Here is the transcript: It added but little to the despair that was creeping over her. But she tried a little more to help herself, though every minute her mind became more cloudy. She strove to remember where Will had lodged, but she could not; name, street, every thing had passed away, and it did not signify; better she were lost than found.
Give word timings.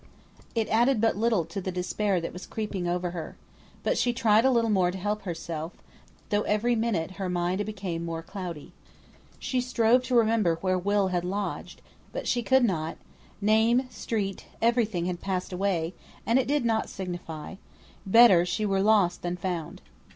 It 0.55 0.67
added 0.69 0.99
but 0.99 1.15
little 1.15 1.45
to 1.45 1.61
the 1.61 1.71
despair 1.71 2.19
that 2.21 2.33
was 2.33 2.47
creeping 2.47 2.87
over 2.87 3.11
her. 3.11 3.37
But 3.83 3.99
she 3.99 4.13
tried 4.13 4.45
a 4.45 4.49
little 4.49 4.71
more 4.71 4.89
to 4.89 4.97
help 4.97 5.21
herself, 5.21 5.73
though 6.29 6.41
every 6.41 6.75
minute 6.75 7.11
her 7.17 7.29
mind 7.29 7.63
became 7.67 8.03
more 8.03 8.23
cloudy. 8.23 8.71
She 9.37 9.61
strove 9.61 10.01
to 10.05 10.15
remember 10.15 10.55
where 10.61 10.79
Will 10.79 11.09
had 11.09 11.23
lodged, 11.23 11.83
but 12.13 12.27
she 12.27 12.41
could 12.41 12.63
not; 12.63 12.97
name, 13.41 13.87
street, 13.91 14.47
every 14.59 14.85
thing 14.85 15.05
had 15.05 15.21
passed 15.21 15.53
away, 15.53 15.93
and 16.25 16.39
it 16.39 16.47
did 16.47 16.65
not 16.65 16.89
signify; 16.89 17.57
better 18.03 18.43
she 18.43 18.65
were 18.65 18.81
lost 18.81 19.21
than 19.21 19.37
found. 19.37 19.83